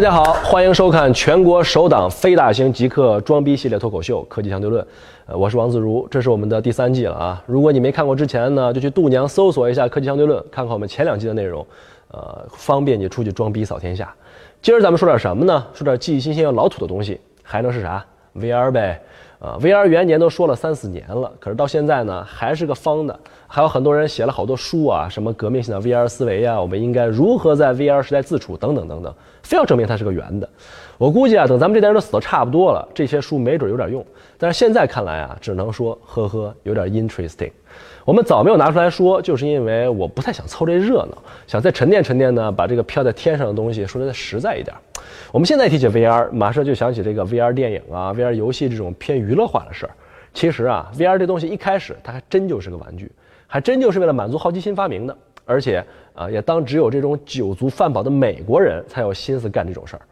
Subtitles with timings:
[0.00, 4.82] 大家好，欢迎收看全国首档非大型极客装逼系列脱口秀《科技相对论》。
[5.26, 7.44] 呃，我是王自如，这是我们的第三季了啊。
[7.44, 11.66] 如果你没看过之前呢，就去度娘搜索一下《科技相对论》，看看我们前两季的内容，
[12.12, 14.10] 呃，方便你出去装逼扫天下。
[14.62, 15.66] 今儿咱们说点什么呢？
[15.74, 18.02] 说点既新鲜又老土的东西，还能是啥
[18.36, 19.02] ？VR 呗。
[19.40, 23.18] 啊，VR 元年都说了三四年了，可是到现在呢，还是个方的。
[23.46, 30.46] 还有很多人写了好多书啊，什么革命性的 VR 思维啊，我们应该如何在 VR 时代自处等等等等，非要证明它是个圆的。
[30.98, 34.04] 我估计啊，等咱们这代人都死的差不多了，这些书没准有点用。
[34.36, 37.50] 但是现在看来啊，只能说呵呵，有点 interesting。
[38.04, 44.74] 我们早没有拿出来说，就是因为我不太想凑这热闹，想再沉淀沉淀呢，把这个飘在天上的东西说的再实在一点。
[45.30, 49.92] 我们现在提起 VR，马上就想起这个 VR 电影啊、VR 游戏这种偏娱乐化的事儿。
[50.32, 53.10] 其实啊，VR 这东西一开始它还真就是个玩具，
[53.46, 55.16] 还真就是为了满足好奇心发明的。
[55.44, 60.02] 而且啊，也当只有这种酒足饭饱的美国人才有心思干这种事儿。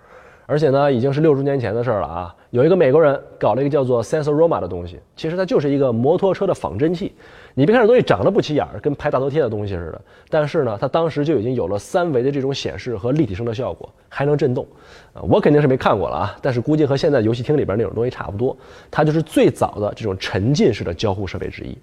[0.47, 2.35] 而且呢，已经是六十年前的事儿了啊！
[2.51, 7.13] 有一个美国人搞了一个叫做 Sensoroma 的东西，其实它就是一个摩托车的仿真器。
[7.59, 14.65] 你别看这东西长得不起眼儿，跟拍大头贴的东西似的，但是呢，它当时就已经有了三维的这种显示和立体声的效果，还能震动。
[15.13, 18.57] 啊，我肯定是没看过了啊，但是估计和现在游戏厅里边那种东西差不多。
[18.93, 21.77] 它就是最早的这种沉浸式的交互设备之一。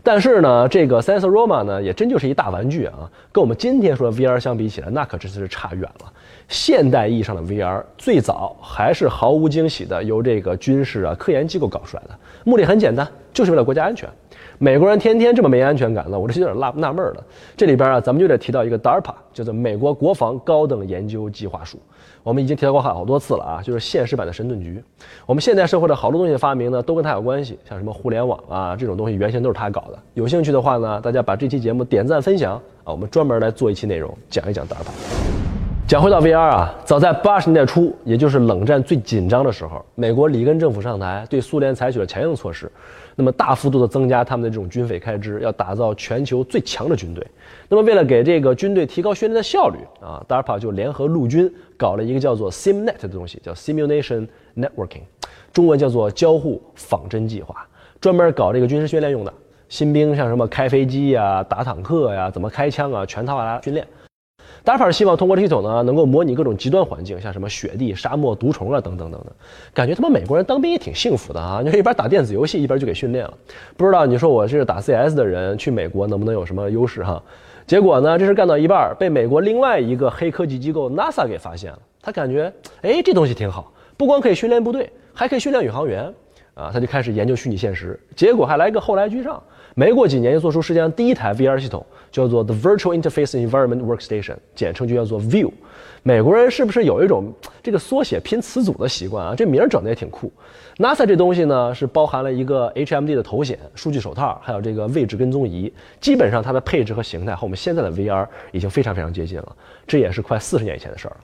[0.00, 6.12] 但是呢，这个 Sensoroma 呢，也真就是一大玩具啊，跟我们今天说的 VR 相比起来，那可真是差远了。
[6.48, 12.10] 现代意义上的 VR 最早还是毫无惊喜的，由这个军事啊科研机构搞出来的，
[12.44, 14.08] 目的很简单，就是为了国家安全。
[14.58, 17.24] 美国人天天这么没安全感了，我这有点纳纳闷了。
[17.56, 21.78] 这里边啊，咱们就得提到一个 DARPA，叫做美国国防高等研究计划署。
[22.22, 24.82] 我们已经提到过好多次了啊，就是现实版的神盾局。
[25.26, 29.98] 我们现代社会的好多东西的发明呢，都跟它有关系，像什么互联网啊这种东西，原先都是他搞的。
[30.14, 35.55] 有兴趣的话呢，大家把这期节目点赞分享啊，我们专门来做一期内容，讲一讲 DARPA。
[35.88, 42.68] 讲回到 VR 啊，早在八十年代初，也就是冷战最紧张的时候，美国里根政府上台，对苏联采取了强硬措施，
[43.14, 47.24] 那么大幅度的增加他们的这种军费开支，要打造全球最强的军队。
[47.68, 54.26] 那么为了给这个军队提高训练的效率啊，DARPA 就联合陆军搞了一个叫做 SimNet 的东西，叫 Simulation
[54.56, 55.02] Networking，
[55.52, 57.64] 中文叫做交互仿真计划，
[58.00, 59.32] 专门搞这个军事训练用的。
[59.68, 63.86] 新兵像什么开飞机呀、打坦克呀、怎么开枪啊，全套来训练。
[64.64, 69.32] DARPA 希望通过这系统呢，能够模拟各种极端环境，像什么雪地、沙漠、毒虫啊等等等等。
[69.72, 73.34] 感觉他们美国人当兵也挺幸福的啊，你说一边打电子游戏一边就给训练了。
[73.76, 77.22] 不知道你说我这是打 CS 的人去美国能不能有什么优势哈？
[77.66, 81.78] 结果呢，这事干到一半，被美国另外一个黑科技机构 NASA 给发现了。
[82.02, 82.52] 他感觉
[82.82, 86.12] 哎这东西挺好，不光可以训练部队，还可以训练宇航员
[86.56, 89.40] 啊，他就开始研究虚拟现实，结果还来个后来居上。
[89.74, 95.50] 没过几年，就做出世界上第一台 VR 系统，叫做 The Virtual Interface Environment Workstation，简称就叫做 View。
[96.02, 97.30] 美国人是不是有一种
[97.62, 99.34] 这个缩写拼词组的习惯啊？
[99.36, 100.32] 这名儿整的也挺酷。
[100.78, 105.70] NASA 这东西呢，是包含了一个 HMD 的头显、数据手套，还有这个位置跟踪仪。
[106.00, 109.54] 基本上它的配置和形态和我们现在的 VR 已经非常非常接近了。
[109.86, 111.16] 这也是快四十年以前的事儿了。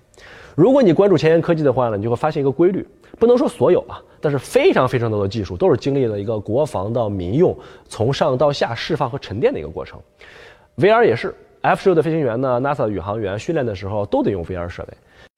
[0.55, 2.87] 如果你关注前沿科技的话呢，你就会发现一个规律，
[3.19, 7.57] 不能说所有啊，但是非常非常多的技术都是经历了一个国防到民用，
[7.89, 10.01] 从上到下释放和沉淀的一个过程。
[10.79, 14.95] VR 也是，F 十六的飞行员呢，NASA 的宇航员训练的时候都得用 VR 设备。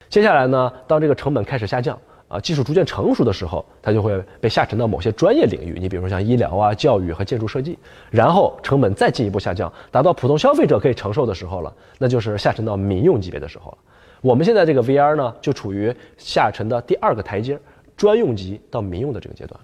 [0.09, 1.99] 接下来呢，当这个成本开始下降
[2.29, 7.79] 啊，技术逐渐成熟的时候，它就会被下沉到某些专业领域，你比如说像医疗啊、教育和建筑设计。
[8.11, 13.79] 然后成本再进一步下降，达到普通消费者可以承受的时候了，那就是下沉到民用级别的时候了。
[14.25, 17.59] 我们现在这个 VR 呢，就处于下沉的第二个台阶，
[17.95, 19.61] 专用级到民用的这个阶段。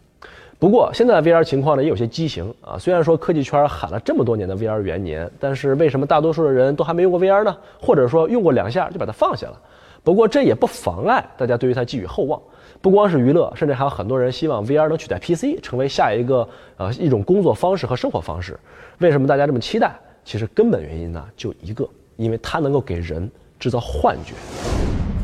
[0.58, 2.76] 不过现在 VR 情况呢，也有些畸形啊。
[2.78, 7.56] 虽然说科技圈喊了这么多年的 VR 元年，但是为什么大多数的人都还没用过 VR 呢？
[7.80, 9.58] 或者说用过两下就把它放下了？
[10.04, 12.38] 不过这也不妨碍大家对于它寄予厚望。
[12.82, 16.46] 不光是娱乐，甚至还有很多人希望 VR 能取代 PC，成为下一个
[16.76, 18.60] 呃一种工作方式和生活方式。
[18.98, 19.98] 为什么大家这么期待？
[20.22, 23.30] 其实根本原因呢就一个，因为它能够给人。
[23.60, 24.32] 制造幻觉，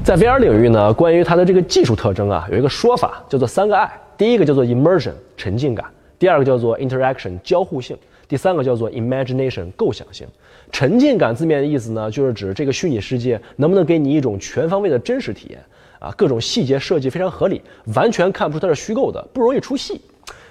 [0.05, 3.91] 在 VR 领域呢，关于它的这个技术特征啊，有一个说法叫做三个爱。
[4.19, 5.87] 第一个叫做 immersion 沉浸感，
[6.19, 7.97] 第二个叫做 interaction 交互性，
[8.29, 10.27] 第三个叫做 imagination 构想性。
[10.71, 15.59] 沉浸感字面的意思呢，就是指这个虚拟世界能不能给你一种全方位的真实体验
[15.99, 17.63] 啊，各种细节设计非常合理，
[17.95, 20.01] 完全看不出它是虚构的，不容易出戏。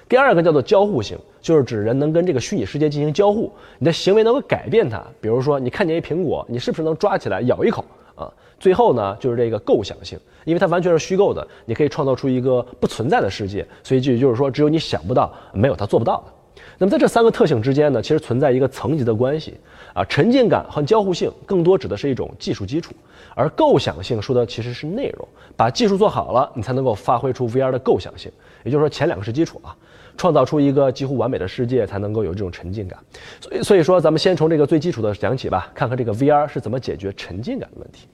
[0.07, 5.04] 第二个叫做交互性，就是指人能跟这个虚拟世界进行交互，你的行为能够改变它。
[5.19, 8.31] 比如说，你看见一苹果，你是不是能抓起来咬一口啊？
[8.60, 16.24] 最后呢，就是这个构想性，因为它完全是虚构的，你可以创造出一个不存在的世界，所以这也就是说，只有你想不到，没有它做不到的。
[16.78, 19.57] 那么在这三个特性之间呢，其实存在一个层级的关系
[19.94, 20.04] 啊。
[20.06, 22.94] 沉浸感和交互性更多指的是一种技术基础，
[23.34, 25.28] 而构想性说的其实是内容。
[25.56, 28.31] 把技术做好了，你才能够发挥出 VR 的构想性。
[28.63, 29.75] 也就是说，前两个是基础啊，
[30.17, 33.00] 创造出一个几乎完美的世界，才能够有这种沉浸感。
[33.41, 38.07] 所以，所以说咱们先从这个最基础的讲起吧，看看这个 VR 是怎么解决沉浸感的问题。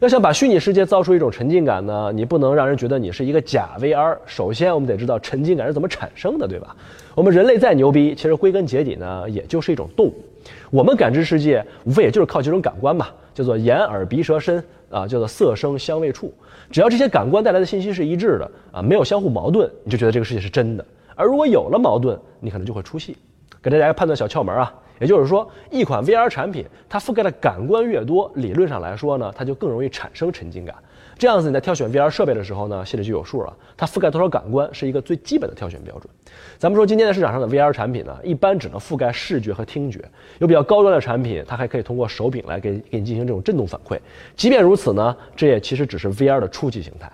[0.00, 4.16] 要想把虚拟世界造出一种沉浸感呢，你不能让人觉得你是一个假 VR。
[4.26, 6.74] 首先，我们得知道沉浸感是怎么产生的，对吧？
[7.16, 10.14] 我们人类再牛逼，其实归根结底呢，也就是一种动物。
[10.70, 16.32] 我们感知世界，无非也就是靠几种感官嘛，叫做眼、耳、鼻、舌、身啊，叫做色、声、香味、触。
[16.70, 20.84] 只要这些感官带来的信息是一致的啊，没有相互矛盾，你就觉得这个世界是真的。
[21.18, 23.16] 而如果有了矛盾，你可能就会出戏。
[23.60, 24.72] 给大家一个判断小窍门啊。
[25.00, 30.74] 也就是说，一款 VR 产品，它覆盖的感官越多，理论上来说呢，它就更容易产生沉浸感。
[31.16, 33.56] 这样子你在挑选 VR 设备的时候呢，心里就有数了。
[33.76, 36.08] 它覆盖多少感官是一个最基本的挑选标准。
[36.58, 40.04] 咱们说今天在市场上的 VR 产品呢，一般只能覆盖视觉和听觉。
[40.40, 43.96] 有比较高端的产品，它还可以通过手柄来给给你进行这种震动反馈。
[44.34, 47.08] 即便如此呢，这也其实只是 VR 的初级形态。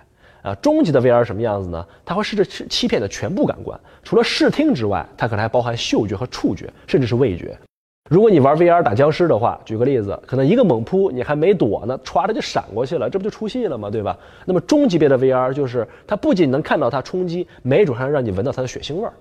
[0.45, 1.83] 啊，终极的 VR 什么样子呢？
[2.05, 7.57] 它会试着欺欺骗的全部感官，除了视听之外，它可能还包含嗅觉和触觉，甚至是味觉。
[8.11, 13.89] 如果你玩 VR 打僵尸的话，举个例子，可能一个猛扑你还没躲呢，歘的就闪过去了，这不就出戏了吗？
[13.89, 14.15] 对吧？
[14.45, 19.13] 那么中级别的 VR 就是它不仅能看到它冲击，没准还能让你闻到它的血腥味儿，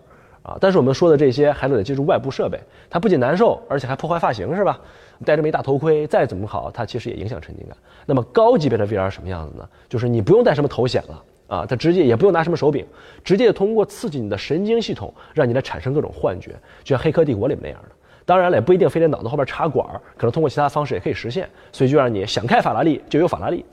[0.44, 0.56] 啊！
[0.60, 4.78] 但是我们说的这些还得借助外部设备，它不仅难受，而且还破坏发型，是吧？
[5.24, 7.76] 戴这么一大头盔，再怎么好，它其实也影响沉浸感。
[8.04, 9.68] 那么高级别的 VR 什么样子呢？
[9.88, 12.86] 就是你不用戴什么头显了啊，它直接也不用拿什么手柄，
[13.24, 16.50] 直接通过刺激你的神经系统，让你来产生各种幻觉，
[16.82, 17.88] 就像《黑客帝国》里面那样的。
[18.26, 19.86] 当然了，也不一定非得脑子后边插管，
[20.16, 21.48] 可能通过其他方式也可以实现。
[21.72, 23.64] 所以就让你想开法拉利就有法拉利。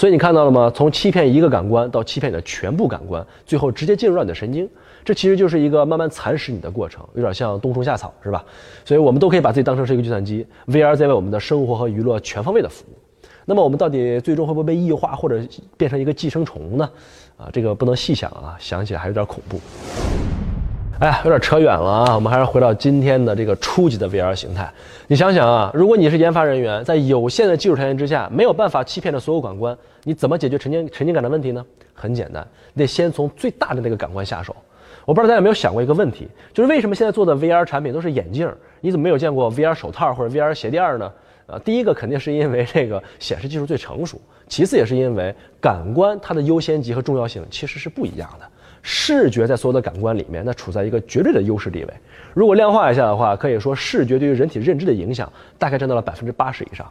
[0.00, 0.72] 所以你看到了吗？
[0.74, 4.66] 从欺骗一个感官到欺骗你的全部感官，最后直接进入到你的神经，
[5.04, 8.42] 这其实就是一个慢慢蚕食你的过程，有点像冬虫夏草，是吧？
[8.82, 12.96] 所以我们都可以把自己当成是一个计算机，VR 在为我们的生活和娱乐全方位的服务。
[13.44, 15.38] 那么我们到底最终会不会被异化或者
[15.76, 16.90] 变成一个寄生虫呢？
[17.36, 19.60] 啊，这个不能细想啊，想起来还有点恐怖。
[21.00, 22.14] 哎呀，有点扯远了啊！
[22.14, 24.70] 我们还是回到今天的这个初级的 VR 形态。
[25.06, 29.74] 你想想啊，如果你是研发人员，在有限的技术条件之下，没有办法欺骗的所有感官，
[30.04, 31.64] 你怎么解决沉浸沉浸感的问题呢？
[31.94, 34.54] 很简单，你得先从最大的那个感官下手。
[35.06, 38.52] 我不知道大家有没有想过一个问题，就是为什么现在做的 VR 产品都是眼镜？
[38.82, 41.10] 你怎么没有见过 VR 手套或者 VR 鞋垫呢？
[41.46, 48.46] 啊，第一个肯定是因为这个 显示技术最成熟，其次也是因为感官它的优先级和重要性其实是不一样的。
[48.82, 51.94] 视觉在所有的感官里面，那处在一个绝对的优势地位。
[52.34, 56.86] 如果量化一下的话，可以说视觉对于人体认知的影响大概占到了百分之八十以上。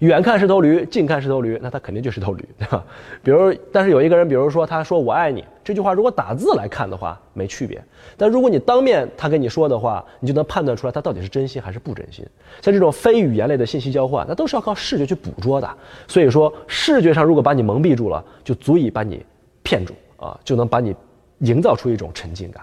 [0.00, 2.84] 远看是头驴，近看是头驴，那它肯定就是头驴，对吧？
[3.22, 7.82] 比如，但是有一个人，比如说他说“我爱你”这句话，如果打字来看的话没区别，
[8.16, 12.26] 但如果你当面他跟你说的话，你就能判断出来他到底是真心还是不真心。
[12.60, 15.70] 像这种非语言类的信息交换，那都是要靠视觉去捕捉的。
[16.08, 19.24] 所以说，视觉上如果把你蒙蔽住了，就足以把你
[19.62, 20.94] 骗住啊，就能把你。
[21.38, 22.62] 营造出一种沉浸感。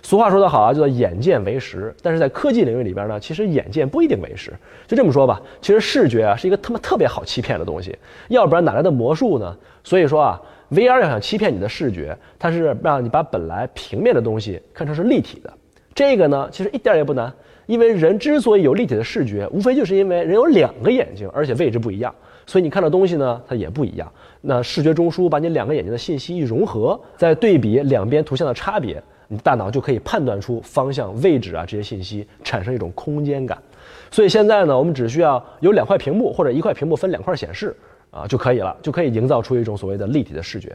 [0.00, 1.94] 俗话说得好啊，叫做眼见为实。
[2.02, 4.52] 但是在科技领域里边呢，其实眼见不一定为实。
[4.86, 7.96] 就这么说吧，其实视觉啊是一个他妈特别好欺骗的东西，
[8.28, 9.56] 要不然哪来的魔术呢？
[9.82, 10.40] 所以说啊
[10.70, 15.52] ，VR 要想欺骗你的视觉，它是让你把本来平面的东西看成是立体的。
[15.94, 17.32] 这个呢，其实一点也不难，
[17.66, 22.14] 因为人之所以有立体的视觉，无非就是因为人有两个眼睛，而且位置不一样。
[22.48, 24.10] 所以你看到东西呢，它也不一样。
[24.40, 33.62] 那视觉中枢把你两个眼睛的信息一融合，再对比两边图像的差别，你大脑就可以判断出方向、位置啊这些信息，产生一种空间感。
[34.10, 37.76] 所以现在呢，我们只需要有两块屏幕或者一块屏幕分两块显示
[38.10, 40.74] 啊就可以了，就可以营造出一种所谓的立体的视觉。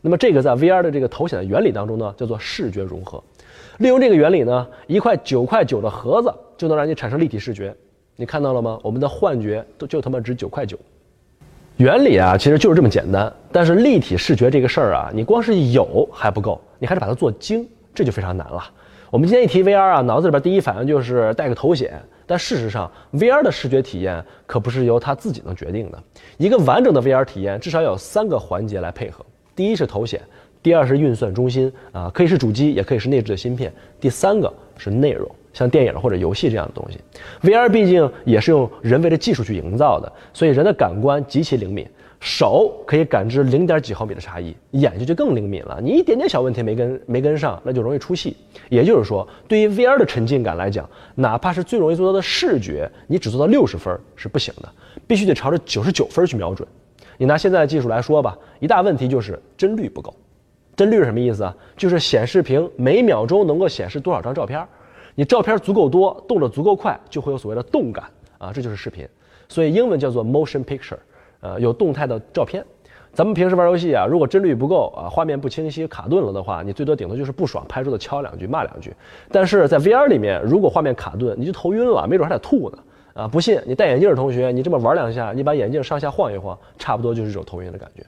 [0.00, 3.22] 那么这个在 VR 的这个头显的原理当中呢，叫做视觉融合。
[3.76, 7.76] 利用这个原理呢，一块九块九的盒子就能让你产生立体视觉。
[8.16, 8.78] 你看到了吗？
[8.82, 10.78] 我们的幻觉都就他妈值九块九。
[11.76, 13.32] 原理啊，其实就是这么简单。
[13.50, 18.62] 但是立体视觉这个事儿啊，你光是有还不够，你还是把它做精，这就非常难了。
[19.10, 22.00] 我们今天一提 VR 啊，脑子里边第一反应就是戴个头显。
[22.26, 26.02] 但事实上，VR 的视觉体验可不是由它自己能决定的。
[26.38, 30.20] 一个完整的 VR 体验至少有三个环节来配合：第一是头显，
[30.62, 33.68] 第二是运算中心啊，可以是主机，也可以是内置的芯片；
[34.00, 35.28] 第三个是内容。
[35.54, 36.98] 像电影或者游戏这样的东西
[37.48, 41.88] ，VR 毕竟也是用人为的技术去营造的，所以人的感官极其灵敏，
[42.20, 45.78] 手可以感知零点几毫米的差异，眼睛就更灵敏了。
[45.80, 48.36] 你一点点小问题没跟没跟上，那就容易出戏。
[48.68, 54.68] 也就是说，对于 VR 的沉浸感来讲，哪怕是最容易做到的视觉，你只做到六十分是不行的，
[55.06, 56.68] 必须得朝着九十九分去瞄准。
[57.16, 60.12] 你拿现在的技术来说吧，一大问题就是帧率不够。
[60.74, 61.54] 帧率是什么意思啊？
[61.76, 64.66] 就是显示屏每秒钟能够显示多少张照片。
[65.14, 68.04] 你照片足够多，动得足够快，就会有所谓的动感
[68.38, 69.08] 啊，这就是视频。
[69.48, 70.96] 所以英文叫做 motion picture，
[71.40, 72.64] 呃，有动态的照片。
[73.12, 78.92] 咱们平时玩游戏啊，如果帧率不够啊，画面不清晰、卡顿了的话，你最多顶多就是不爽，拍桌子敲两句、骂两句。
[79.30, 82.78] 但是在 VR 里面，如果画面卡顿，你就头晕了，没准还得吐呢。
[83.14, 88.04] 啊，不信你戴眼镜的同学，你这么玩两下，你把眼镜上下晃一晃，差不多就是这种头晕的感觉。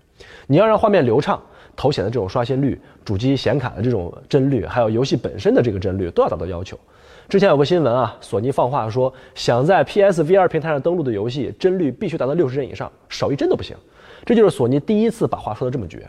[0.48, 1.40] 你要让画面流畅，
[1.76, 6.78] 头显的这种刷新率、主机显卡的这种帧率，还有游戏本身的这个帧率，都要达到要求。
[7.28, 13.76] 之前有个新闻啊，索尼放话说，想在 PSVR 平台上登录的游戏帧率必须达到六十帧以上，少一帧都不行。
[14.24, 16.08] 这就是索尼第一次把话说的这么绝。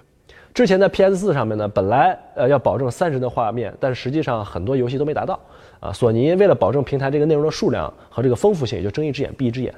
[0.54, 5.40] 之前在 PS4 上面呢，本来呃要保证三十帧的画面，但实际上很多游戏都没达到。
[5.80, 9.74] 啊，索尼为了保证平台这个内容的数量和这个丰富性，也就睁一只眼闭一只眼。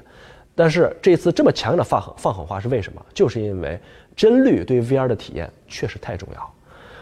[0.54, 3.00] 但是这次这么强硬的放放狠话是为什么？
[3.14, 3.78] 就是因为
[4.14, 6.54] 帧率对 VR 的体验确实太重要。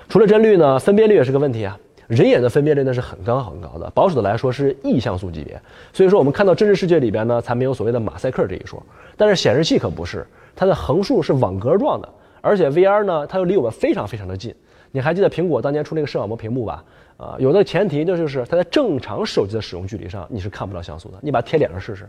[0.09, 1.79] 除了帧率呢，分辨率也是个问题啊。
[2.07, 5.61] 人眼的分辨率那是很高很高的，保守的来说是亿像素级别。
[5.93, 8.83] 所以说我们看到真实世界里边呢，才没有所谓的马赛克这一说。
[9.15, 10.27] 但是显示器可不是，
[10.57, 12.09] 它的横竖是网格状的，
[12.41, 14.55] 而且 VR 呢，它又离我们非常非常的近。
[14.91, 16.83] 你还记得苹果当年出那个视网膜屏幕吧？
[17.19, 21.19] 啊，有的前提那就是它在正常手机的使用距离上你是看不到像素的。
[21.21, 22.09] 你把它贴脸上试试，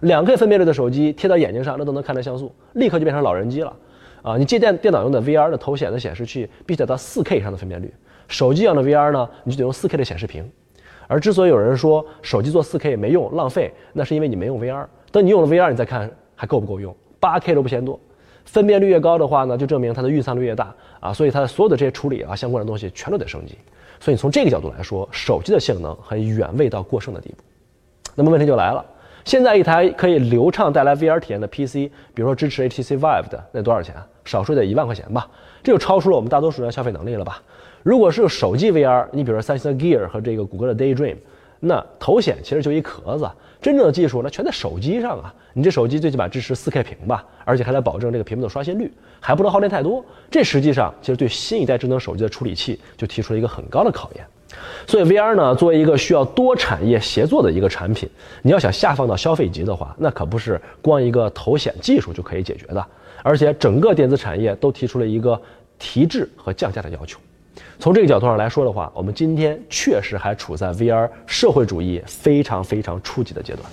[0.00, 3.74] 两 K 分辨率的手机贴到眼睛上，那都能看到像素，立刻就变成老人机了。
[4.22, 7.92] 啊，你借电电脑用的 VR 的头显的显示器必须得到 4K 以上的分辨率。
[8.26, 10.48] 手机上的 VR 呢，你就得用 4K 的显示屏，
[11.06, 14.86] 而之所以有人说手机做 4K 没用浪费，那是因为你没用 VR。
[15.10, 17.98] 等你用了 VR，你再看还够不够用？8K 都不嫌多，
[18.44, 23.56] 分辨率越高的话呢，就证明它的运算率越大啊，所以它的所有的这些处理啊相关的东西全都得升级。
[24.00, 27.42] 所以从这个角度来说，手机的性能还远未到过剩的地步。
[28.14, 28.84] 那么问题就来了，
[29.24, 33.94] 现在一台可以流畅带来 VR 体验的 PC，比如说支持 HTC Vive 的，那多少钱？
[34.24, 35.26] 少说得一万块钱吧，
[35.62, 37.42] 这就超出了我们大多数人的消费能力了吧？
[37.82, 41.16] 如果是个手机 VR，你比如说三星的 Gear 和这个谷歌的 Daydream，
[41.60, 45.34] 那头显其实就一壳子，真正的技术那全在手机上啊！
[45.54, 50.04] 你这手机最起码支持 4K 屏吧，而且还得保证这个屏幕的刷新率，还不能耗电太多。
[50.30, 54.24] 这实际上其实对新一代智能手机的处理器就提出了一个很高的考验。
[54.86, 58.08] 所以 VR 呢，作为一个需要多产业协作的一个产品，
[58.42, 62.84] 你要想下放到消费级的话，那可不是光一个头显技术就可以解决的，
[63.22, 65.40] 而且整个电子产业都提出了一个
[65.78, 67.18] 提质和降价的要求。
[67.78, 73.64] 从这个角度上来说的话，我们今天确实还处在 VR 社会主义非常非常初级的阶段。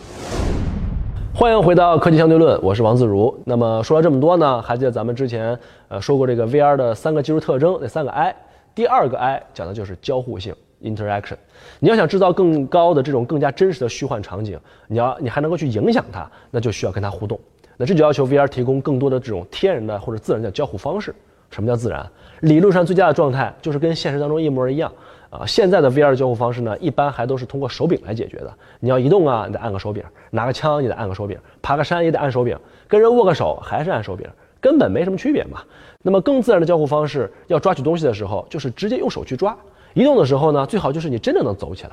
[1.34, 3.36] 欢迎回到科技相对论，我是王自如。
[3.46, 8.36] 那么说了这么多呢，还记得咱们之前呃说过这个 VR 的三个技术特征，那三个 I，
[8.74, 10.56] 第二个 I 讲的就是交互性
[10.86, 11.36] （interaction）。
[11.80, 17.40] 你要想制造更高的这种更加真实的虚幻场景，你要你还能够去影响它，那就需要跟它互动。
[17.78, 21.14] 那这就要求 VR 提供更多的这种天然的或者自然的交互方式。
[21.52, 22.06] 什么叫自然？
[22.42, 24.92] 理论上最佳的状态就是跟现实当中一模一样
[25.30, 25.46] 啊！
[25.46, 28.54] 现在的 VR 交互方式呢，一般还都是通过手柄来解决的。
[28.80, 34.28] 你要移动啊，你得按个手柄；拿个枪，你得按个手柄；爬个山也得按手柄；跟人握个手还是按手柄，
[34.60, 35.62] 根本没什么区别嘛。
[36.02, 39.56] 那么更自然的交互方式，要抓取东西的时候，就是直接用手去抓；
[39.96, 41.92] 移动的时候呢，最好就是你真的能走起来。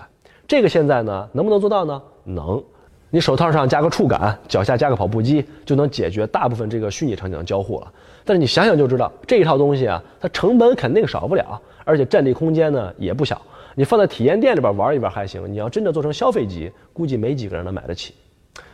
[0.49, 2.03] 这个现在呢，能不能做到呢？
[2.25, 2.63] 能。
[3.11, 7.93] 你手套上加个触感，脚下加个跑步机，就能解决大部分这个虚拟场景的交互了。
[8.25, 13.41] 但是你想想就知道，这一套东西啊，它成本肯定少不了，而且占地空间呢也不小。
[13.77, 18.15] 你放在体验店里边玩一玩还行，你要真的做成消费级，估计没几个人能买得起。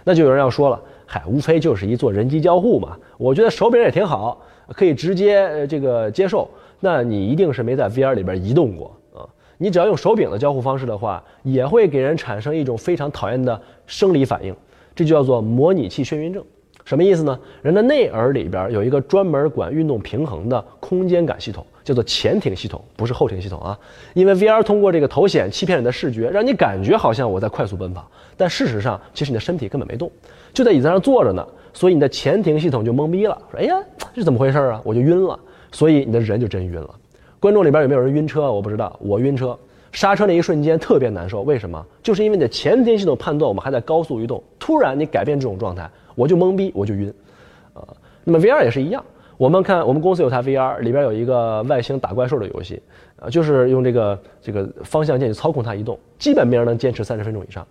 [0.04, 2.96] 那就有人要说了，嗨，无非就是一做人机交互嘛。
[3.18, 6.48] 我觉得手柄也挺好，可以直接呃这个接受。
[6.80, 8.97] 那你一定是没在 VR 里边移动过。
[9.58, 14.54] 你只要用手柄的交互方式的话，也会给人产生一种非常讨厌的生理反应，
[14.94, 16.42] 这就叫做模拟器眩晕症。
[16.84, 17.38] 什么意思呢？
[17.60, 23.78] 人的内耳里边有一个专门管运动平衡的空间感系统，叫做前庭系统，不是后庭系统啊。
[24.14, 30.10] 因为 VR 通过这个头显欺骗你的视觉，让你感觉好像我在快速奔跑，但事实上其实你的身体根本没动，
[30.54, 31.46] 就在椅子上坐着呢。
[31.74, 33.74] 所以你的前庭系统就懵逼了，说：“哎呀，
[34.14, 34.80] 这怎么回事啊？
[34.82, 35.38] 我就晕了。”
[35.70, 36.94] 所以你的人就真晕了。
[37.40, 38.50] 观众里边有没有人晕车？
[38.52, 39.56] 我不知道，我晕车，
[39.92, 41.42] 刹车那一瞬间特别难受。
[41.42, 41.84] 为什么？
[42.02, 45.88] 就是因为你的前庭系统判断我们还在高速移动，突然你改变这种状态。
[46.16, 47.14] 我就懵逼，我就晕，
[47.74, 47.86] 啊，
[48.24, 49.04] 那么 VR 也是一样。
[49.36, 52.82] 我们看，我们公司有台 VR，里边有一个外星打怪兽的游戏，
[53.20, 57.64] 啊，就是用这个这个方向键去操控它移动，基本没人能坚持三十分钟以上。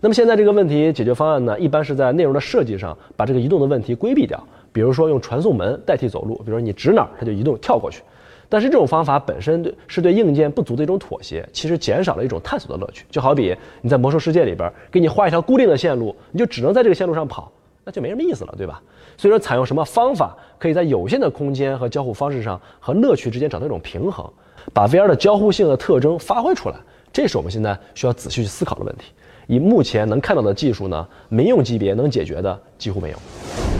[0.00, 4.40] 那么现在这个问题解决方案呢，一般是在内容的设计上把这个移动的问题规避掉，
[4.72, 8.00] 比如说用传送门代替走路，比如说你指哪儿它就移动跳过去。
[8.48, 13.04] 但是这种方法本身对是对硬件不足的一种妥协，其实减少了一种探索的乐趣。
[13.10, 17.52] 就好比你在魔兽世界里边给你画一条固定的线路，你就只能在这个线路上跑。
[17.84, 18.82] 那就没什么意思了，对吧？
[19.16, 24.30] 所以说，采用什么方法可以在有限的空间和交互方式上和乐趣之间找到一种平衡，
[24.74, 26.76] 把 VR 的交互性的特征发挥出来，
[27.10, 29.12] 这是我们现在需要仔细去思考的问题。
[29.46, 33.77] 以目前能看到的技术呢，民用级别能解决的几乎没有。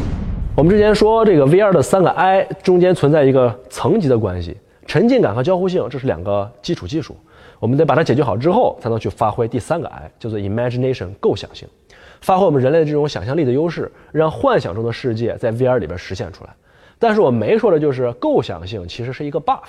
[0.58, 4.56] 我们之前说这个 VR 的三个 I 中间存在一个层级的关系，
[4.88, 7.16] 沉浸感和交互性，这是两个基础技术，
[7.60, 11.68] 我们得把它解决好之后，才能去发挥第三个 I，叫做 Imagination 构想性，
[12.20, 16.50] 发挥我们人类的这种想象力的优势，让幻想中的世界在 VR 里边实现出来。
[16.98, 19.68] 但是我没说的就是构想性其实是一个 buff。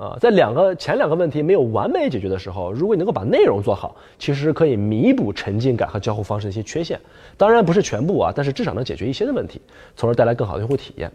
[0.00, 6.98] 啊，在两个前两个问题没有完美解决的时候，如果你能够把内容做好，其实可以弥补沉浸感和交互方式的一些缺陷。
[7.36, 9.60] 当然不是全部啊，但是至少能解决一些的问题，
[9.94, 11.12] 从而带来更好的用户体验。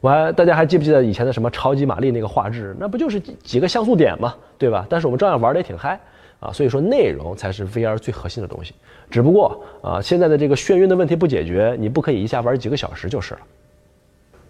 [0.00, 2.74] 我还大家还记不记得以前的什么超级玛丽那个画质？
[2.76, 4.84] 那不就是几个像素点嘛，对吧？
[4.90, 6.00] 但是我们照样玩的也挺嗨
[6.40, 6.50] 啊。
[6.52, 8.74] 所以说内容才是 VR 最核心的东西。
[9.08, 13.40] 只不过啊，现在的这个眩晕的问题不解决，你不可以一下玩几个小时就是了。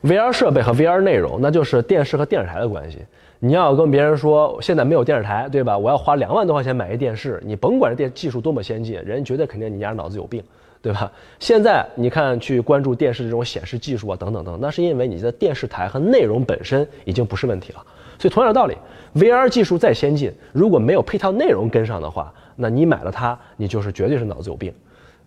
[0.05, 2.99] VR 设备和 VR 内容，那就是电视和电视台的关系。
[3.47, 5.77] 你要跟别人说现在没有电视台，对吧？
[5.77, 10.43] 我要花两万多块钱买一电视，你甭管这电技术多么先进，人绝对肯定你家脑子有病，
[10.81, 11.13] 对吧？
[11.39, 17.85] 现在你看去关注电视这种显示技术啊，等等等，那是因为你的电视台和内容本身已经不是问题了。
[18.19, 18.75] 所以同样的道理
[19.15, 24.73] ，VR 技术再先进，如果没有配套内容跟上的话，那你买了它，你就是绝对是脑子有病。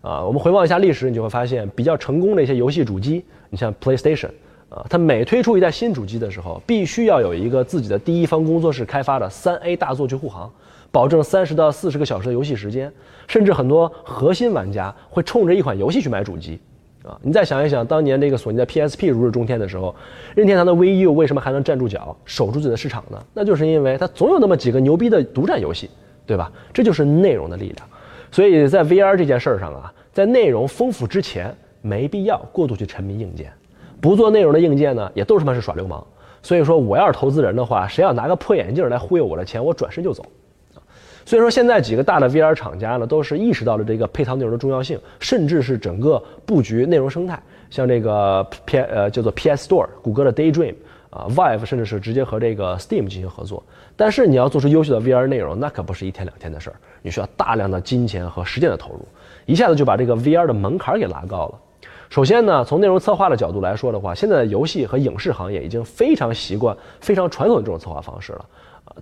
[0.02, 4.30] 啊，我们回望一下历史，你就会发现比较成功的一些游戏主机，你像 PlayStation。
[4.68, 10.50] 啊，它每推出一代新主机的时候，必须要有一个自己的第一方工作室开发的三 A 大作去护航，
[10.90, 12.92] 保证三十到四十个小时的游戏时间，
[13.26, 16.60] 甚至很多核心玩家会冲着一款游戏去买主机。
[17.04, 19.94] 啊，你再想一想，当年这个索尼的 PSP 如日中天的时候，
[20.34, 23.24] 任天堂的 VU 为什么还能站住脚，守住自己的市场呢？
[23.32, 25.88] 那就是因为它总有那么几个牛逼的独占游戏，
[26.26, 26.52] 对吧？
[26.74, 27.88] 这就是内容的力量。
[28.30, 33.50] 所以在 VR 这件事儿上啊，在内容丰富之前，没必要过度去沉迷硬件。
[34.00, 36.04] 不做内容的硬件呢，也都他妈是耍流氓。
[36.42, 40.24] 所以说，我要是投资人的话，谁要拿个破眼镜来忽悠我的钱，我转身就走。
[41.26, 50.74] 所以说，现在几个大的 VR 厂家呢，都是意识到了这个配套内容的重要性，甚至是整个布局内容生态，像这个 P 呃叫做 PS Store，谷歌的 Daydream
[51.10, 53.62] 啊，Vive 甚至是直接和这个 Steam 进行合作。
[53.96, 59.00] 但是你要做出优秀的 VR 内容，那可不是一天两天的事儿，你需要大量的金钱和时间的投入，
[59.44, 61.58] 一下子就把这个 VR 的门槛给拉高了。
[62.10, 68.44] 首先呢，从内容策划的角度来说的话，现在的游戏和影视行业已经非常习惯非常传统的这种策划方式了。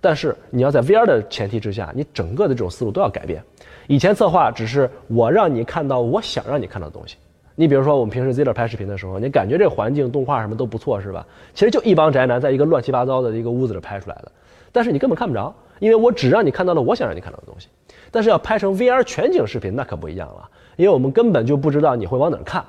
[0.00, 3.42] 但是你要在 VR 的前提之下，你整个的这种思路都要改变。
[3.86, 7.16] 以前策划只是我让你看到我想让你看到的东西。
[7.54, 11.24] 你比如说我们平时 z e r 拍视频的时候，你感觉这环境、动画什么都不错，是吧？
[11.54, 14.32] 其实就一帮宅男在一个乱七八糟的一个屋子里拍出来的，
[14.72, 17.68] 但是你根本看不着，因为我只让你看到了我想让你看到的东西。
[18.10, 22.62] 但是要拍成 VR 全景视频，那可不一样了，因为我们根本就不知道你会往哪看。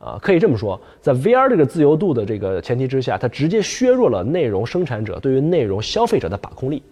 [0.00, 6.82] 啊，可以这么说，在 VR 这个自由度的这个前提之下，它直接削弱了内容生产者对于内容消费者的把控力。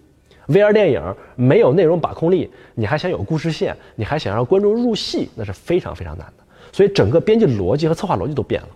[0.47, 1.01] VR 电影
[1.35, 6.43] 没有内容把控力，你还想有故事线，你还想让观众入戏，那是非常非常难的。
[6.71, 8.67] 所以整个编辑逻辑和策划逻辑都变了。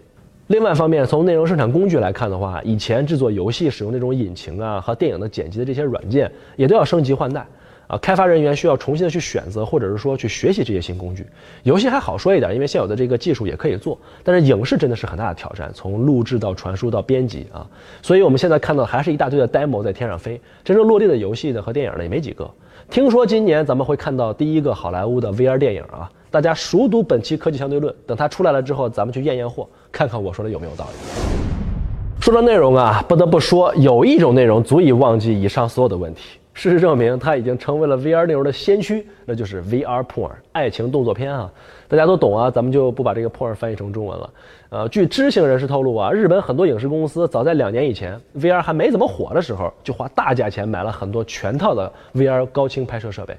[0.47, 7.45] 另外一方面，从内容生产工具来看的话，以前制作游戏使用那种引擎啊和电影的剪辑的这些软件，也都要升级换代。
[7.93, 11.27] 啊，开发人员需要重新的去选择，或者是说去学习这些新工具。
[11.61, 13.95] 游戏还好说一点，因为现有的这个技术也可以做。
[14.23, 17.67] 但是影视真的是很大的挑战，从录制到传输到编辑啊。
[18.01, 22.49] 所以我们现在看到还是一大堆的 demo 在天上飞，真正落地的游戏的和电影呢也没几个。
[22.89, 32.19] 听说今年咱们会看到第一个好莱坞的 VR 电影啊，大家熟读本期科技相对论，等它出来了之后，咱们去验验货，看看我说的有没有道理。
[32.19, 36.39] 说到内容啊，不得不说有一种内容足以忘记以上所有的问题。
[36.53, 41.51] 事实证明，它已经成为了 VR 内容的先驱，那就是 VR porn 爱情动作片啊！
[41.87, 44.29] 大家都懂啊，咱们就不把这个 porn 翻译成中文了。
[44.69, 53.35] 呃，据知情人士透露啊，日本很多影视公司早在两年以前 VR 还没怎么火的时候，就花大价钱买了很多全套的 VR 高清拍摄设备，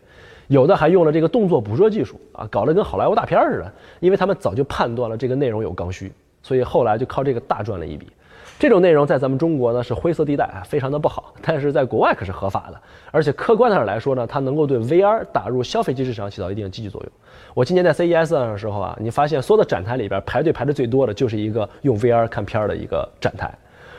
[0.48, 3.72] 有的还用了这个动作捕捉技术啊，搞得跟好莱坞大片似的。
[4.00, 8.09] 因为他们早就判断了这个内容有刚需，所以后来就靠这个大赚了一笔。
[8.58, 11.34] 这种内容在咱们中国呢是灰色地带啊，非常的不好。
[11.42, 17.12] 但是在国外可是合法的，而且客观上来说呢，它能够对 VR 打入消费机市场起到一定的积极作用。
[17.52, 23.52] 我今年在 CES 上的时候啊，你发现所有的展台里边排队排的最多的就是一个用 VR 看片儿的一个展台。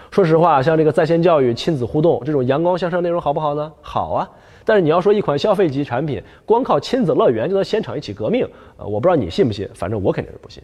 [0.09, 3.71] 说实话，像这个在线教育、亲子互动这种阳光向上内容好不好呢？
[3.81, 4.29] 好啊。
[4.63, 10.63] 但是你要说一款消费级产品光靠亲子乐园就能掀场一起革命，呃，我不知道你信不信，反正我肯定是不信。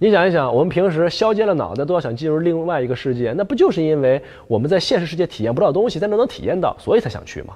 [0.00, 7.54] 你想一想，我们平时削尖了脑袋都要想进入另外一个世界，那不就是因为我们在现实世界体验不到东西，在那能体验到，所以才想去嘛？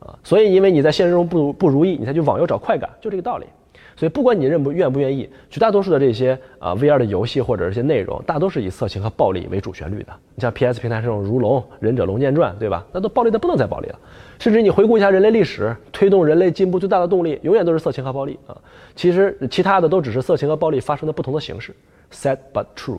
[0.00, 3.46] 啊，所以因为你在现实中不不如意，你才去网游找快感，就这个道理。
[4.02, 10.12] 所以不管你认不愿不愿意，绝大多数的这些啊 VR 的游戏或者这些内容，大都是以色情和暴力为主旋律的。
[10.34, 12.84] 你像 PS 平台这种《如龙》《忍者龙剑传》，对吧？
[12.90, 13.98] 那都暴力的不能再暴力了。
[14.40, 18.58] 甚至你回顾一下人类历史，推动人类进步最大的动力，永远都是色情和暴力啊。
[18.96, 21.72] 其实其他的都只是色情和暴力发生的不同的形式。
[22.10, 22.98] Sad but true。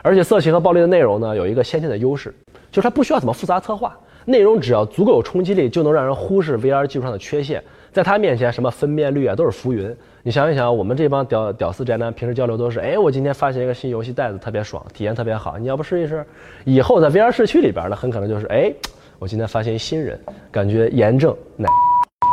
[0.00, 2.32] 而且色情和暴力的内容呢，有一个先天的优势，
[2.70, 7.60] 就是它不需要怎么复杂策划，内容只要足够有冲击力，就能让人忽视 VR 技术上的缺陷。
[7.92, 9.92] 在它面前，什么分辨率啊都是浮云。
[10.26, 16.26] 你想一想，我们这帮屌屌丝宅男平时交流都是：哎，我今天发现一个新游戏袋子特别爽，体验特别好，你要不试一试？
[16.64, 18.72] 以后在 VR 社区里边呢，很可能就是：哎，
[19.20, 20.18] 我今天发现一新人，
[20.50, 21.68] 感觉炎症奶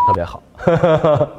[0.08, 0.42] 特别好。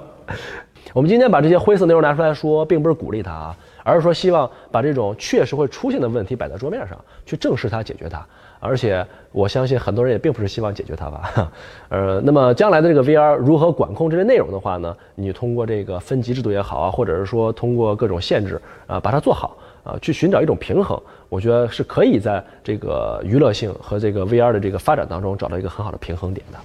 [0.95, 8.25] 我们今天把这些灰色内容拿出来说，并不是鼓励他啊，而是说希望把这种确实会出现的问题摆在桌面上，去正视它，解决它。
[8.65, 11.53] 而且我相信很多人也并不是希望解决它吧，
[11.91, 14.97] 呃，那么将来的这个 VR 如何管控这些内容的话呢？
[15.15, 20.99] 你通过这个分级制度也好啊，或者是说通过各种限制啊，把它做好啊，去寻找一种平衡，
[21.29, 26.59] 我觉得是可以在这个娱乐性和这个 VR 的这个发展当中找到一个很好的平衡点的。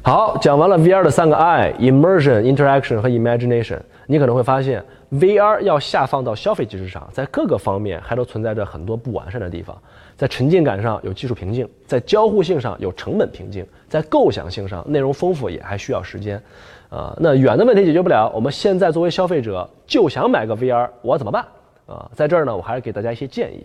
[0.00, 3.78] 好，讲完了 VR 的三个 I：immersion、interaction 和 imagination。
[4.06, 9.76] 你可能会发现，VR 要下放到消费机制上，在各个方面还都存在着很多不完善的地方。
[10.16, 16.42] 在沉浸感上有技术瓶颈，在交互性上有成本瓶颈，在构想性上内容丰富也还需要时间。
[16.90, 21.44] 啊，那远的问题解决不了，我们现在作为消费者就想买个 VR，我怎么办？
[21.86, 23.64] 啊，在这儿呢，我还是给大家一些建议。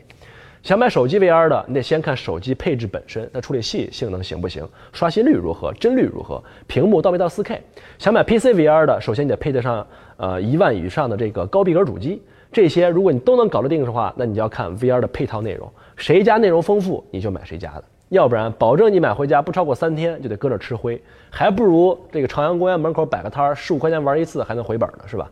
[0.62, 4.66] 想买手机 VR 的，你得先看手机配置本身，那处理器性能行不行？
[4.94, 5.74] 刷新率如何？
[5.74, 6.42] 帧率如何？
[6.68, 7.60] 屏幕到没到 4K？
[7.98, 9.86] 想买 PC VR 的，首先你得配得上
[10.24, 25.30] 呃一万以上的这个高逼格主机，这些如果你都能搞得定的话，那你就要看 VR 的配套内容，谁家内容丰富，你就买谁家的，要不然保证你买回家不超过三天就得搁这吃灰，还不如这个朝阳公园门口摆个摊儿，十五块钱玩一次还能回本呢，是吧？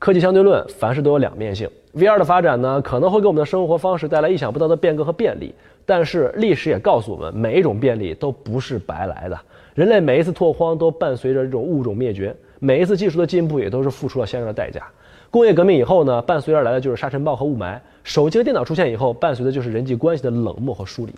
[0.00, 1.70] 科技相对论，凡事都有两面性。
[1.94, 5.54] VR 的发展呢，可能会给我们的生活方式带来意想不到的变革和便利。
[5.86, 9.38] 但是历史也告诉我们，每一种便利都不是白来的。
[9.74, 14.82] 人类每一次拓荒都伴随着这种物种灭绝，每一次技术的进步也都是付出了相应的代价。
[15.30, 21.12] 工业革命以后呢，伴随而来的就是沙尘暴和雾霾；手机和电脑出现以后，伴随的就是人际关系的冷漠和疏离，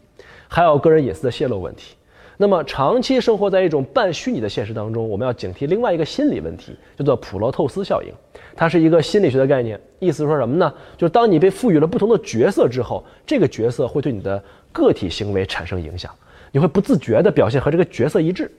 [0.49, 1.95] 还有个人隐私的泄露问题。
[2.41, 8.13] 那么，长期生活在一种半虚拟的现实当中，我们要警惕另外一个心理问题，叫做普罗透斯效应。
[8.55, 10.73] 它是一个心理学的概念，意思是说什么呢？
[10.97, 16.13] 就是当你被赋予了不同的角色之后，这个角色会对你的个体行为产生影响，
[16.53, 18.51] 你会不自觉地表现和这个角色一致，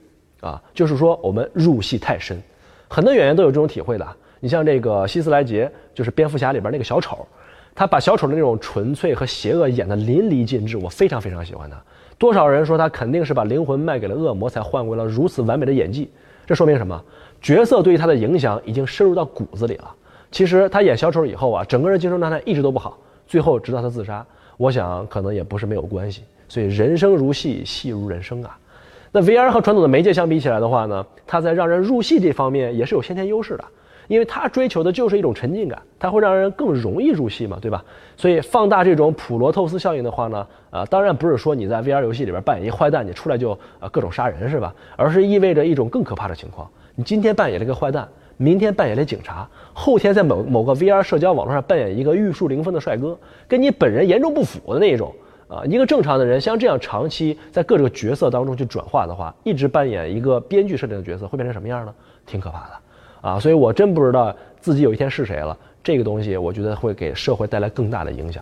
[0.42, 2.42] 啊，就是说我们入戏太深，
[2.90, 4.06] 很多演员都有这种体会的。
[4.42, 7.26] 你像这个希斯莱杰，就是蝙蝠侠里边那个小丑，
[7.76, 11.82] 他把小丑的那种纯粹和邪恶演得淋漓尽致，我非常非常喜欢他。
[12.18, 16.10] 多少人说他肯定是把灵魂卖给了恶魔，才换回了如此完美的演技？
[16.48, 17.02] 这说明什么？
[17.42, 19.96] 角色对于他的影响已经深入到骨子里了。
[20.32, 22.98] 其实他演小丑以后啊，整个人精神状态一直都不好，
[23.28, 24.26] 最后直到他自杀，
[24.58, 26.24] 我想可能也不是没有关系。
[26.48, 28.58] 所以人生如戏，戏如人生啊。
[29.12, 33.64] 那 VR 和传统的媒介相比起来的话呢，它在让人入戏这方面也是有先天优势的。
[34.08, 37.86] 因为它追求的就是一种沉浸感，它会让人更容易入戏嘛，对吧？
[38.18, 44.74] 所以放大这种普罗透斯效应的话呢，呃，当然不是说你在 VR 游戏里边扮演一坏蛋，你出来就呃各种杀人是吧？
[44.96, 53.16] 而是意味着一种更可怕的情况：你今天扮演了一个坏蛋，明天扮演了警察，后天在某某个 VR 社交网络上扮演一个玉树临风的帅哥，
[53.48, 55.14] 跟你本人严重不符的那一种
[55.50, 55.64] 啊。
[55.66, 61.94] 一个正常的人像这样长期在各个角色当中去转化的话，一直扮演一个编剧设定的角色，会变成什么样呢？
[62.26, 63.30] 挺可怕的。
[63.30, 65.58] 啊，所以我真不知道自己有一天是谁了。
[65.84, 68.42] 这个东西，我觉得会给社会带来更大的影响。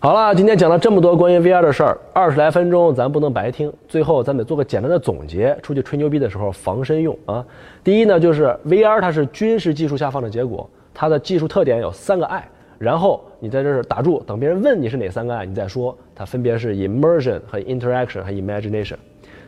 [0.00, 3.72] 好了，今天讲了这么多关于 VR 的事儿，二十来分钟咱不能白听。
[3.88, 7.44] 最后咱得做个简单的总结，出去吹牛逼的时候防身用啊。
[7.82, 15.96] 第一呢，就是 VR 它是军事技术下放的结果，它的技术特点有三个爱然后你在这儿打住，等别人问你是哪三个 I，你再说。
[16.14, 18.96] 它分别是 immersion 和 interaction 和 imagination。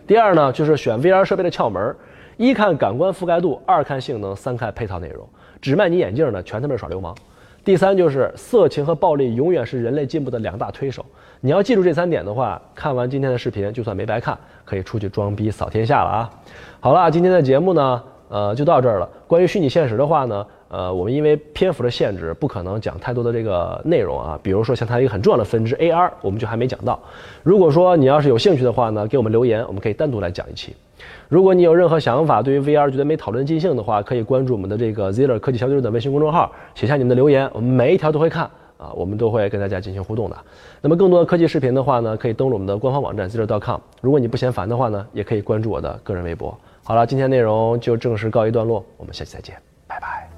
[0.06, 1.94] 第二呢，就是选 VR 设备的窍门。
[2.36, 5.28] 一看感官覆盖度，二看性能，三看配套内容，
[5.60, 7.14] 只卖你眼镜的全他妈是耍流氓。
[7.62, 11.04] 第三就是色情和暴力永远是人类进步的两大推手。
[11.42, 16.30] 你要记住这三点的话，看完今天的视频就算没白看，可以出去装逼扫天下了啊！
[16.80, 19.08] 好了，今天的节目呢，呃，就到这儿了。
[19.26, 24.38] 关于虚拟现实的话呢，呃，我们因为篇幅的限制，不可能讲太多的这个内容啊。
[24.40, 26.96] 比如说像它一个很重要的分支 AR，我们就还没讲到。
[27.42, 30.76] 如果说你要是有兴趣的话呢，给我们留言，我们可以单独来讲一期。
[31.28, 40.36] 如果你有任何想法，对于 VR 觉得没讨论尽兴的话，可以关注我们的这个 Ziller 科技小队的微信公众号，写下你们的留言，我们每一条都会看啊，我们都会跟大家进行互动的。
[40.80, 43.80] 那么更多的科技视频的话呢，可以登录我们的官方网站 Ziller.com。
[44.00, 46.56] 如果你不嫌烦的话呢，也可以关注我的个人微博。
[46.84, 49.56] 好了，今天内容就正式告一段落，我们下期再见，
[49.88, 50.29] 拜拜。